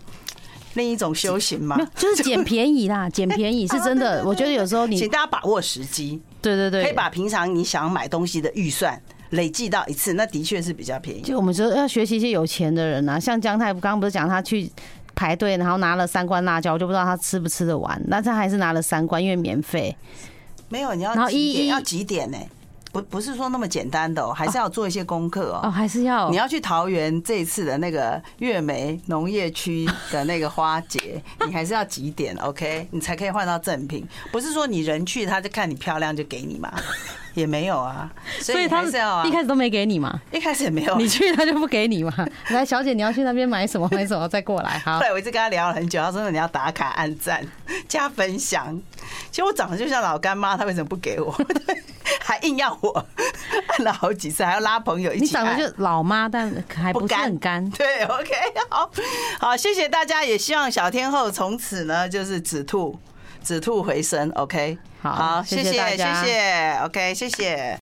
[0.75, 4.23] 另一种修行嘛，就是 捡便宜啦，捡便宜是真的。
[4.27, 9.01] 我觉得有时候你，请大家把握时机，对对对，可以把平常你想买东西的预算
[9.31, 11.21] 累计到一次，那的确是比较便宜。
[11.23, 14.71] 就我们说要学习一些有钱的人啊，像姜太刚刚不是讲他去。
[15.17, 18.03] 排队，然后拿了三罐辣椒，我就不知道他吃不吃得完。
[18.09, 19.97] 那他还是拿了三罐，因为免费。
[20.69, 22.39] 没有，你要然后一一要几点呢？
[22.95, 25.63] 不不是说那么简单的哦，还是要做一些功课哦。
[25.65, 34.07] 哦，还是要你要去桃园这一次的那个月梅农业区的那个花节， 你还是要几点？OK，你才可以换到赠品。
[34.31, 36.73] 不是说你人去，他就看你漂亮就给你嘛。
[37.35, 38.11] 也没有啊，
[38.41, 40.21] 所以他是要一开始都没给你嘛？
[40.33, 42.13] 一开始也没有，你去他就不给你嘛？
[42.51, 44.79] 来，小姐，你要去那边买什么买什么再过来。
[44.85, 47.47] 好，对，我一直跟他聊了很久，他说你要打卡、按赞、
[47.89, 48.81] 加分享。
[49.31, 51.35] 其实我长得就像老干妈，他为什么不给我？
[52.21, 53.05] 还硬要我
[53.69, 55.25] 按了好几次，还要拉朋友一起。
[55.25, 57.69] 你长得就老妈，但还不是很干。
[57.73, 58.31] 对，OK，
[58.71, 58.91] 好，
[59.41, 62.99] 好，谢谢大家，也希望小天后从此呢就是止吐，
[63.43, 64.31] 止吐回升。
[64.37, 64.79] OK。
[65.13, 67.73] 好，谢谢，谢谢，，OK，谢谢。